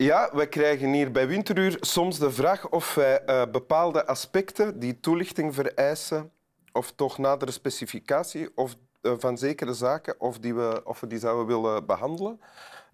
[0.00, 5.00] Ja, we krijgen hier bij Winteruur soms de vraag of wij uh, bepaalde aspecten die
[5.00, 6.32] toelichting vereisen,
[6.72, 11.18] of toch nadere specificatie of, uh, van zekere zaken, of, die we, of we die
[11.18, 12.40] zouden willen behandelen.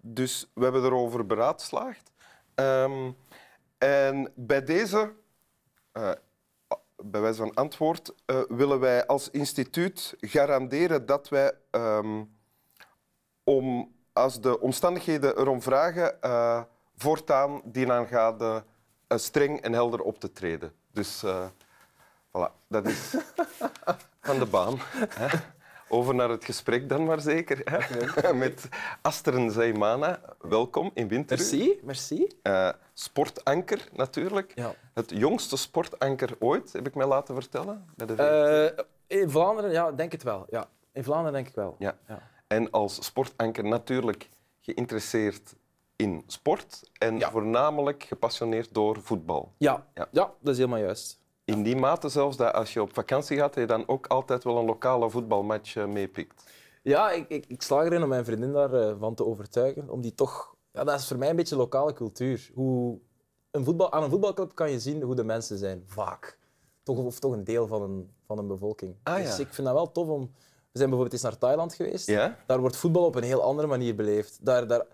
[0.01, 2.11] Dus we hebben erover beraadslaagd.
[2.55, 3.15] Um,
[3.77, 5.13] en bij deze,
[5.93, 6.11] uh,
[7.03, 8.13] bij wijze van antwoord,
[8.47, 12.37] willen wij als instituut garanderen dat wij, um,
[13.43, 16.21] om, als de omstandigheden erom vragen,
[16.97, 18.63] voortaan die aangaande
[19.07, 20.71] uh, streng en helder op te treden.
[20.91, 21.45] Dus uh,
[22.27, 23.15] voilà, dat is
[24.21, 24.79] van de baan.
[25.09, 25.37] Hè.
[25.89, 27.61] Over naar het gesprek dan maar zeker.
[27.63, 28.33] Hè.
[28.45, 28.69] Met
[29.01, 30.19] Asteren Zaimana.
[30.39, 31.37] Welkom in Winter.
[31.37, 31.79] Merci.
[31.83, 32.27] merci.
[32.43, 34.51] Uh, sportanker natuurlijk.
[34.55, 34.73] Ja.
[34.93, 37.85] Het jongste sportanker ooit, heb ik mij laten vertellen.
[37.95, 40.45] Bij de in Vlaanderen, ja, denk het wel.
[40.49, 40.67] Ja.
[40.91, 41.75] In Vlaanderen denk ik wel.
[41.79, 41.97] Ja.
[42.07, 42.21] ja.
[42.47, 44.29] En als sportanker natuurlijk
[44.61, 45.55] geïnteresseerd
[45.97, 49.53] in sport en voornamelijk gepassioneerd door voetbal.
[49.57, 49.87] Ja.
[49.93, 50.07] ja.
[50.11, 50.33] Ja.
[50.39, 51.19] dat is helemaal juist.
[51.45, 54.57] In die mate zelfs dat als je op vakantie gaat, je dan ook altijd wel
[54.57, 56.43] een lokale voetbalmatch eh, meepikt.
[56.83, 59.89] Ja, ik, ik, ik slaag erin om mijn vriendin daarvan te overtuigen.
[59.89, 60.55] Om die toch...
[60.71, 62.51] Ja, dat is voor mij een beetje lokale cultuur.
[62.53, 62.99] Hoe
[63.51, 66.37] een voetbal, aan een voetbalclub kan je zien hoe de mensen zijn, vaak.
[66.83, 68.95] Toch, of toch een deel van een, van een bevolking.
[69.03, 69.43] Ah, dus ja.
[69.43, 70.21] ik vind dat wel tof om...
[70.71, 72.07] We zijn bijvoorbeeld eens naar Thailand geweest.
[72.07, 72.37] Ja?
[72.45, 74.45] Daar wordt voetbal op een heel andere manier beleefd.
[74.45, 74.85] Daar, daar,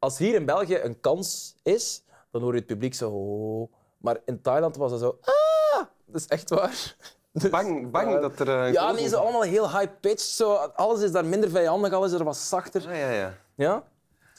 [0.00, 3.10] als hier in België een kans is, dan hoor je het publiek zo...
[3.10, 3.72] Oh.
[3.98, 5.18] Maar in Thailand was het zo...
[5.20, 5.84] Ah!
[6.06, 6.96] Dat is echt waar.
[7.32, 8.48] Dus, bang, bang dat er...
[8.48, 10.20] Uh, ja, nee, ze allemaal heel high-pitched.
[10.20, 10.54] Zo.
[10.54, 12.88] Alles is daar minder vijandig, alles is er wat zachter.
[12.88, 13.36] Ah, ja, ja.
[13.54, 13.84] Ja?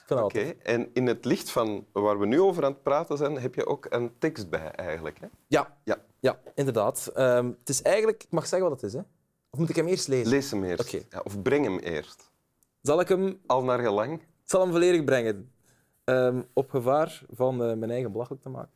[0.09, 3.55] Oké, en in het licht van waar we nu over aan het praten zijn, heb
[3.55, 5.27] je ook een tekst bij eigenlijk, hè?
[5.47, 5.97] Ja, ja.
[6.19, 7.11] ja inderdaad.
[7.17, 8.23] Um, het is eigenlijk...
[8.23, 9.03] Ik mag zeggen wat het is, hè?
[9.49, 10.29] Of moet ik hem eerst lezen?
[10.29, 10.87] Lees hem eerst.
[10.87, 11.05] Okay.
[11.09, 12.29] Ja, of breng hem eerst.
[12.81, 13.41] Zal ik hem...
[13.45, 14.21] Al naar gelang?
[14.51, 15.51] Zal hem volledig brengen.
[16.05, 18.71] Um, op gevaar van uh, mijn eigen belachelijk te maken.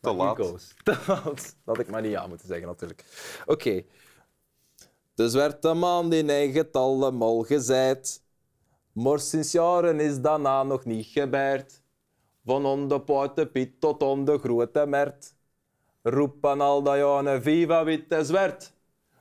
[0.00, 0.36] Te laat.
[0.84, 1.56] Te laat.
[1.64, 3.04] Dat ik maar niet ja moeten zeggen, natuurlijk.
[3.40, 3.52] Oké.
[3.52, 3.86] Okay.
[5.14, 8.22] De zwarte man die eigen allemaal gezegd.
[8.92, 11.82] Maar sinds jaren is daarna nog niet gebeurd.
[12.44, 15.34] Van onder Piet tot onder grote Mert.
[16.02, 18.72] Roepen al dat jaren viva witte zwart.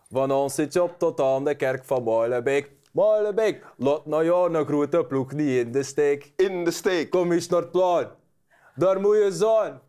[0.09, 2.71] Van ons zit je op tot aan de kerk van Moilebeek.
[2.95, 6.31] Molenbeek, laat nou jou een grote ploeg niet in de steek.
[6.35, 7.09] In de steek.
[7.09, 8.07] Kom eens naar het plan.
[8.75, 9.79] Daar moet je zijn.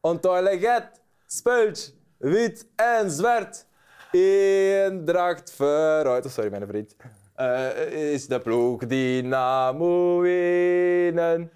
[0.00, 3.66] Ontdooileget, spultje, wit en zwart.
[4.10, 6.24] Eendracht vooruit.
[6.24, 6.96] Oh, sorry, mijn vriend.
[7.36, 11.52] Uh, is de ploeg die na moet winnen.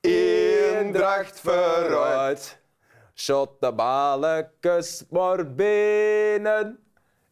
[0.00, 2.58] Eendracht vooruit.
[3.14, 6.78] Shot de balletjes maar binnen.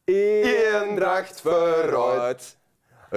[0.04, 2.56] Eendracht vooruit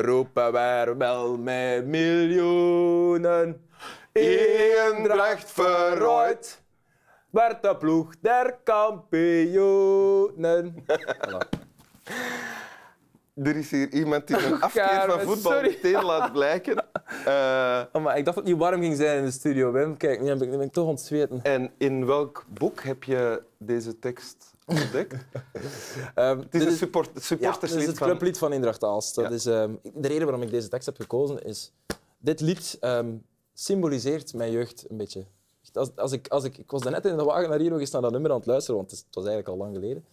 [0.01, 3.67] roepen wij wel met miljoenen.
[4.11, 6.61] Eendracht vooruit,
[7.29, 10.85] werd de ploeg der kampioenen.
[13.43, 15.67] Er is hier iemand die een afkeer van voetbal sorry.
[15.67, 16.85] meteen laat blijken.
[17.27, 19.97] Uh, oh, maar ik dacht dat het niet warm ging zijn in de studio, Wim.
[19.97, 21.39] Kijk, nu ben ik, nu ben ik toch ontzweten.
[21.43, 25.13] En in welk boek heb je deze tekst ontdekt?
[26.15, 27.41] um, het is een support, supporterslied.
[27.41, 29.15] Ja, het is het clublied van Indracht Aalst.
[29.15, 31.71] Dat is, um, de reden waarom ik deze tekst heb gekozen is...
[32.21, 35.25] Dit lied um, symboliseert mijn jeugd een beetje.
[35.73, 37.91] Als, als ik, als ik, ik was net in de wagen naar hier nog eens
[37.91, 40.05] naar dat nummer aan het luisteren, want het was eigenlijk al lang geleden.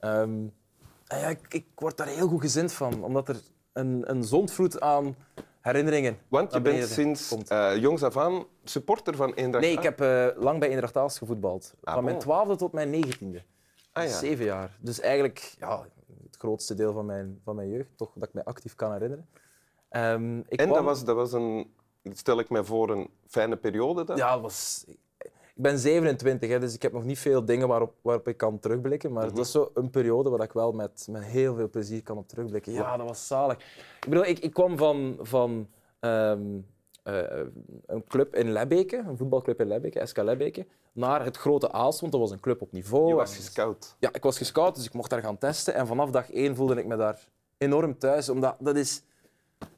[0.00, 0.52] Um,
[1.06, 3.40] ja, ik, ik, word daar heel goed gezind van, omdat er
[3.72, 5.16] een, een zondvloed aan
[5.60, 6.18] herinneringen.
[6.28, 10.26] Want je bent sinds uh, jongs af aan supporter van Eendracht Nee, ik heb uh,
[10.36, 11.74] lang bij Eendracht Aalst gevoetbald.
[11.84, 13.42] Ah, van mijn twaalfde tot mijn negentiende.
[13.92, 14.18] Ah, ja.
[14.18, 14.76] Zeven jaar.
[14.80, 15.86] Dus eigenlijk ja,
[16.24, 19.28] het grootste deel van mijn, van mijn jeugd, toch dat ik me actief kan herinneren.
[19.90, 20.72] Um, ik en kwam...
[20.72, 21.72] dat, was, dat was een,
[22.12, 24.16] stel ik me voor, een fijne periode dan?
[24.16, 24.84] Ja, was,
[25.54, 28.58] ik ben 27, hè, dus ik heb nog niet veel dingen waarop, waarop ik kan
[28.58, 29.12] terugblikken.
[29.12, 32.02] Maar mm dat is zo een periode waar ik wel met, met heel veel plezier
[32.02, 32.72] kan op terugblikken.
[32.72, 33.56] Ja, dat was zalig.
[34.00, 35.68] Ik bedoel, ik, ik kwam van, van
[36.00, 36.66] um,
[37.04, 37.22] uh,
[37.86, 42.12] een club in Lebbeke, een voetbalclub in Lebbeke, SK Lebbeke, naar het grote Aalst, want
[42.12, 43.08] dat was een club op niveau.
[43.08, 43.96] Je was gescout?
[43.98, 45.74] Ja, ik was gescout, dus ik mocht daar gaan testen.
[45.74, 47.28] En vanaf dag één voelde ik me daar
[47.58, 49.02] enorm thuis, omdat dat is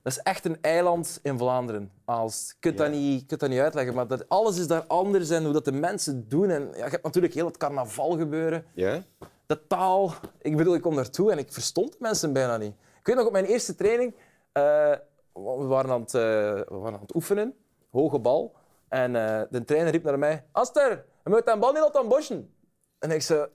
[0.03, 1.93] dat is echt een eiland in Vlaanderen.
[2.05, 5.31] Als, je kunt, dat niet, kunt dat niet uitleggen, maar dat, alles is daar anders
[5.31, 6.51] en hoe dat de mensen doen.
[6.51, 8.65] En, ja, je hebt natuurlijk heel het carnaval gebeuren.
[8.75, 9.03] Ja?
[9.47, 10.15] De taal.
[10.41, 12.75] Ik bedoel, ik kom daartoe en ik verstond de mensen bijna niet.
[12.99, 14.95] Ik weet nog op mijn eerste training, uh,
[15.33, 17.55] we, waren aan het, uh, we waren aan het oefenen,
[17.91, 18.55] hoge bal.
[18.95, 22.55] En uh, de trainer riep naar mij, Aster, je moet een bal niet laten bosjen.
[22.99, 23.47] En ik zei,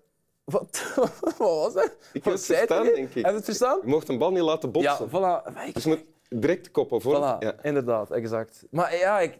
[0.43, 1.95] wat, wat was dat?
[2.13, 3.13] Ik heb het verstaan, denk ik.
[3.13, 3.79] Heb je het verstaan?
[3.81, 5.09] Je mocht een bal niet laten botsen.
[5.11, 5.73] Ja, voilà.
[5.73, 6.05] Dus je moet
[6.41, 7.15] direct koppen voor.
[7.15, 7.53] Voilà, ja.
[7.61, 8.65] inderdaad, exact.
[8.71, 9.39] Maar ja, ik,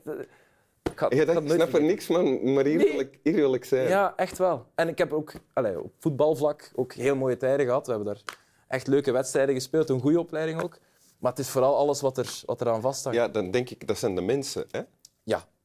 [0.84, 2.92] Ik ga, Je ik snap er niks van, maar hier, Nee.
[2.92, 3.88] wil, ik, hier wil ik zijn.
[3.88, 4.66] Ja, echt wel.
[4.76, 7.86] En ik heb ook allee, op voetbalvlak ook heel mooie tijden gehad.
[7.86, 8.24] We hebben daar
[8.68, 10.78] echt leuke wedstrijden gespeeld, een goede opleiding ook.
[11.20, 13.18] Maar het is vooral alles wat er, wat er aan vasthangt.
[13.18, 14.66] Ja, dan denk ik, dat zijn de mensen.
[14.72, 14.82] Hè?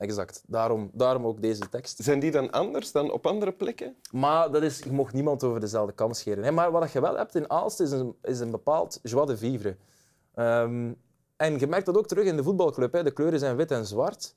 [0.04, 0.42] Exact.
[0.46, 1.98] Daarom, daarom ook deze tekst.
[2.02, 3.96] Zijn die dan anders dan op andere plekken?
[4.12, 6.44] Maar dat is, je mocht niemand over dezelfde kam scheren.
[6.44, 6.50] Hè.
[6.50, 9.76] Maar wat je wel hebt in Aalst is een, is een bepaald joie de vivre.
[10.34, 10.92] Ehm,
[11.36, 12.92] en je merkt dat ook terug in de voetbalclub.
[12.92, 13.02] Hè.
[13.02, 14.34] De kleuren zijn wit en zwart.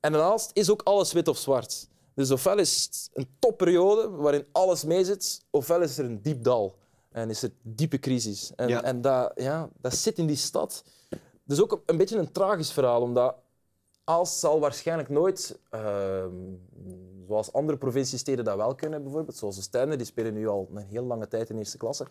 [0.00, 1.88] En in Aalst is ook alles wit of zwart.
[2.14, 6.76] Dus ofwel is het een topperiode waarin alles meezit, ofwel is er een diep dal.
[7.10, 8.52] En is er diepe crisis.
[8.56, 8.82] En, Ja.
[8.82, 10.84] en dat, ja, dat zit in die stad.
[11.44, 13.34] Dus ook een beetje een tragisch verhaal, omdat
[14.08, 16.30] Aalst zal waarschijnlijk nooit, ehm,
[17.26, 20.86] zoals andere provinciesteden dat wel kunnen, bijvoorbeeld, zoals de Stijnen, die spelen nu al een
[20.86, 22.06] heel lange tijd in eerste klasse.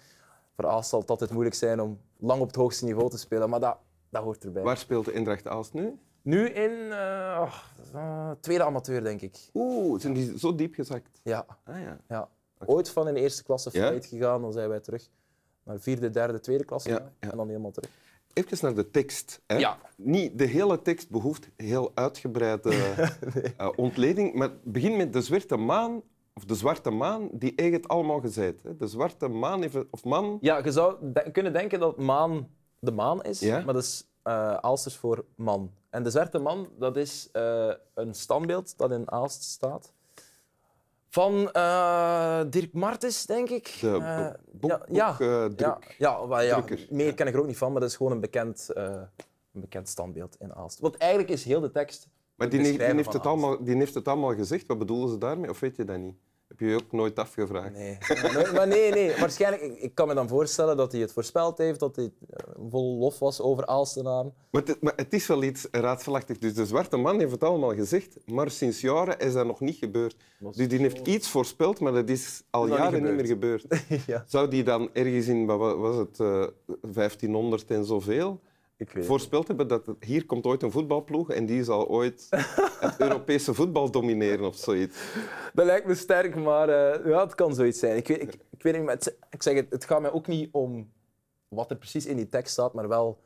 [0.55, 3.49] Voor Aalst zal het altijd moeilijk zijn om lang op het hoogste niveau te spelen,
[3.49, 3.77] maar dat,
[4.09, 4.63] dat hoort erbij.
[4.63, 5.99] Waar speelt de Eendracht Aalst nu?
[6.21, 7.53] Nu in eh,
[7.93, 9.37] eh, tweede amateur, denk ik.
[9.53, 11.19] Oeh, zijn die zo diep gezakt?
[11.23, 11.97] Ja, Ah, ja.
[12.07, 12.29] ja.
[12.65, 13.93] Ooit van in eerste klasse Ja?
[14.01, 15.09] gegaan, dan zijn wij terug
[15.63, 17.11] naar vierde, derde, tweede klasse ja.
[17.19, 17.89] en dan helemaal terug.
[18.33, 19.41] Even naar de tekst.
[19.47, 19.57] Hè?
[19.57, 19.77] Ja.
[19.95, 22.69] Niet de hele tekst behoeft heel uitgebreide
[23.57, 26.01] eh, ontleding, maar het begint met de zwarte maan,
[26.33, 28.63] of de zwarte maan, die heeft het allemaal gezegd.
[28.63, 28.75] Hè?
[28.77, 32.47] De zwarte maan, heeft of man, Ja, je zou de- kunnen denken dat maan
[32.79, 33.63] de maan is, Ja?
[33.65, 35.71] maar dat is eh Aalsters voor man.
[35.89, 39.93] En de zwarte man, dat is eh, een standbeeld dat in Aalst staat.
[41.17, 43.77] Van eh, Dirk Martens, denk ik.
[43.81, 45.95] de Eh, boek, ja, boek, eh, druk.
[45.97, 48.69] ja, ja, meer ken ik er ook niet van, maar dat is gewoon een bekend,
[48.73, 49.07] een
[49.51, 50.79] bekend standbeeld in Aalst.
[50.79, 52.07] Want eigenlijk is heel de tekst...
[52.35, 54.67] Maar die, heeft- die, het allemaal, die heeft het allemaal gezegd.
[54.67, 55.49] Wat bedoelen ze daarmee?
[55.49, 56.15] Of weet je dat niet?
[56.47, 57.73] Heb je je ook nooit afgevraagd?
[57.73, 57.97] Nee.
[58.53, 59.15] Maar nee, nee.
[59.19, 62.53] Waarschijnlijk, ik, ik kan me dan voorstellen dat hij het voorspeld heeft, dat hij eh,
[62.69, 64.33] vol lof was over Aalstenaren.
[64.51, 66.37] Maar het, maar het is wel iets raadselachtig.
[66.37, 69.75] Dus de zwarte man heeft het allemaal gezegd, maar sinds jaren is dat nog niet
[69.75, 70.15] gebeurd.
[70.39, 73.65] Dus die heeft iets voorspeld, maar dat is al niet jaren niet meer gebeurd.
[74.07, 74.23] ja.
[74.27, 76.45] Zou die dan ergens in, wat wa- was het, eh
[76.81, 78.39] 1500 en zoveel,
[78.77, 82.27] Ik weet voorspeld hebben dat hier komt ooit een voetbalploeg en die zal ooit
[82.79, 84.97] het Europese voetbal domineren of zoiets?
[85.53, 87.97] Dat lijkt me sterk, maar eh, ja, het kan zoiets zijn.
[87.97, 90.27] Ik weet, ik, ik weet niet, maar het, ik zeg het, het gaat mij ook
[90.27, 90.91] niet om
[91.47, 93.19] wat er precies in die tekst staat, maar wel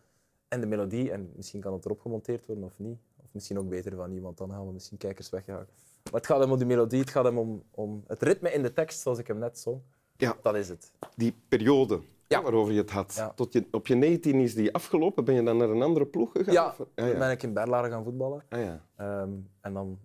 [0.48, 1.12] en de melodie.
[1.12, 2.98] En misschien kan het erop gemonteerd worden of niet.
[3.18, 5.68] Of misschien ook beter van niet, want dan gaan we misschien kijkers wegjagen.
[6.03, 8.62] Maar het gaat hem om de melodie, het gaat hem om, om het ritme in
[8.62, 9.81] de tekst, zoals ik hem net zong.
[10.18, 10.38] Ja.
[10.42, 10.92] Dat is het.
[11.15, 12.01] Die periode
[12.31, 12.42] Ja.
[12.42, 13.13] waarover je het had.
[13.16, 13.30] Ja.
[13.36, 15.25] Tot je, op je 19 is die afgelopen.
[15.25, 16.54] Ben je dan naar een andere ploeg gegaan?
[16.54, 17.18] Ja, Of- ah, dan ja.
[17.18, 18.44] ben ik in Berlaren gaan voetballen.
[18.50, 18.81] Ah, ja.
[18.95, 19.30] Ehm,
[19.62, 20.00] en dan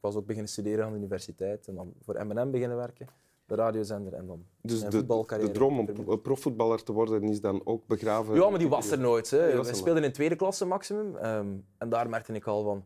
[0.00, 1.66] was ook beginnen studeren aan de universiteit.
[1.68, 3.06] En dan voor M&M beginnen werken,
[3.46, 4.12] de radiozender.
[4.14, 8.34] En dan Dus mijn de, de droom om profvoetballer te worden is dan ook begraven?
[8.34, 9.30] Ja, maar die was er nooit.
[9.30, 9.62] Hè.
[9.62, 11.16] We speelden in tweede klasse maximum.
[11.16, 11.48] ehm,
[11.78, 12.84] en daar merkte ik al van...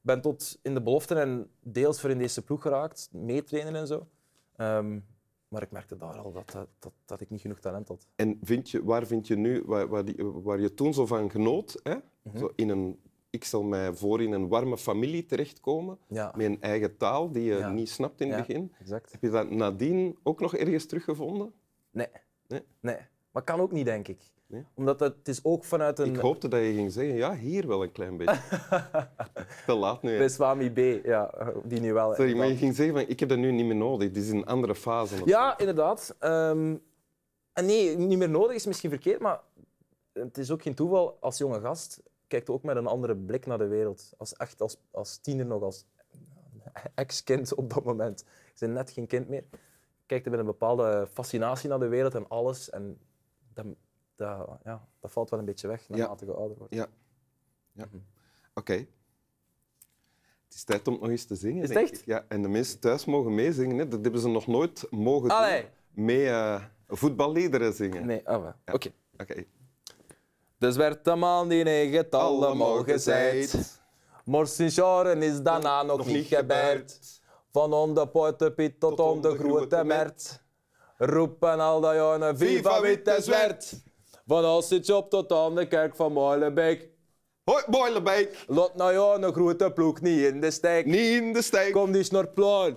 [0.00, 3.86] Ik ben tot in de beloften en deels voor in deze ploeg geraakt, meetrainen en
[3.86, 4.06] zo.
[4.56, 4.98] Ehm,
[5.48, 8.06] maar ik merkte daar al dat, dat, dat, ik niet genoeg talent had.
[8.16, 11.30] En vind je, waar vind je nu, waar, waar, die- waar je toen zo van
[11.30, 11.94] genoot, hè?
[12.22, 12.38] Mhm.
[12.38, 13.00] zo in een,
[13.30, 17.42] ik stel mij voor in een warme familie terechtkomen, Ja, met een eigen taal die
[17.44, 17.70] je Ja.
[17.70, 18.44] niet snapt in het Ja.
[18.46, 18.72] begin.
[18.80, 19.12] exact.
[19.12, 21.52] Heb je dat nadien ook nog ergens teruggevonden?
[21.90, 22.06] Nee.
[22.48, 22.62] Nee?
[22.80, 22.96] nee.
[23.30, 24.18] Maar kan ook niet, denk ik.
[24.48, 24.66] Nee?
[24.74, 26.14] Omdat het, het is ook vanuit een...
[26.14, 28.40] Ik hoopte dat je ging zeggen, ja, hier wel een klein beetje.
[29.66, 30.10] Te laat nu.
[30.10, 30.18] hè.
[30.18, 32.14] Bij Swami B, ja, die nu wel.
[32.14, 34.12] Sorry, maar je ging zeggen, van, ik heb dat nu niet meer nodig.
[34.12, 35.16] Dit is een andere fase.
[35.16, 35.22] zo.
[35.26, 36.16] Ja, inderdaad.
[36.18, 36.76] Ehm,
[37.52, 39.40] en nee, niet meer nodig is misschien verkeerd, maar
[40.12, 41.16] het is ook geen toeval.
[41.20, 44.12] Als jonge gast kijkt ook met een andere blik naar de wereld.
[44.16, 45.86] Als, echt als, als tiener nog, als
[46.94, 48.20] ex-kind op dat moment.
[48.20, 49.44] Ik ben net geen kind meer.
[50.06, 52.70] Kijkt met een bepaalde fascinatie naar de wereld en alles.
[52.70, 52.98] En
[53.54, 53.66] dat,
[54.16, 56.74] dat, ja, dat valt wel een beetje weg naarmate je ouder wordt.
[56.74, 56.86] Ja.
[57.72, 57.88] ja.
[58.54, 58.86] Oké.
[60.46, 61.62] Het is tijd om nog eens te zingen.
[61.62, 62.02] Is het echt?
[62.04, 63.78] Ja, en de mensen thuis mogen meezingen.
[63.78, 63.88] Hè.
[63.88, 65.60] Dat hebben ze nog nooit mogen Allee.
[65.60, 66.04] doen.
[66.04, 68.06] Mee eh, voetballiederen zingen.
[68.06, 68.54] Nee, wel.
[68.72, 68.92] Oké.
[69.18, 69.44] Oké.
[70.58, 73.82] De zwarte man die negen allemaal gezegd.
[74.24, 77.20] Maar sinds jaren is daarna nog, niet gebeurd.
[77.50, 80.44] Van om de tot, om de grote Mert.
[80.96, 83.84] Roepen al dat jaren viva wit
[84.26, 84.42] en zwart.
[84.42, 86.88] Van Alsitjop tot aan de kerk van Molenbeek.
[87.44, 88.44] Hoi, Boilerbeek.
[88.46, 90.86] Laat nou jou een grote ploeg niet in de steek.
[90.86, 91.72] Niet in de steek.
[91.72, 92.76] Kom die snorplaan.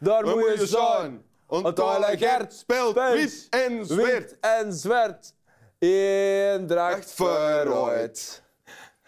[0.00, 1.22] Daar moet je zijn.
[1.46, 1.80] Want
[2.18, 4.12] Gert speelt wit en zwart.
[4.12, 5.34] Wit en zwart.
[5.78, 8.42] Eendracht verrooid.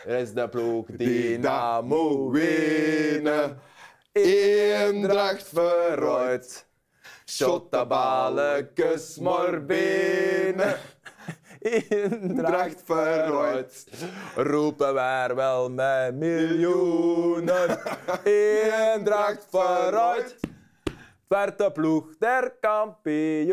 [0.04, 3.58] Er is de ploeg die na dat moet winnen.
[4.12, 6.66] Eendracht verrooid.
[7.26, 10.78] Shot de balletjes maar binnen.
[11.66, 13.86] Eendracht vooruit.
[14.36, 17.80] Roepen wij wel met miljoenen.
[18.24, 20.36] Eendracht vooruit.
[21.28, 23.50] Werd de ploeg der kampioenen.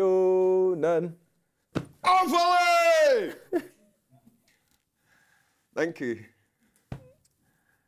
[2.00, 3.34] Aanvallen!
[5.72, 6.34] Dank u.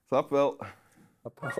[0.06, 0.56] Snap wel.
[1.22, 1.54] Applaus.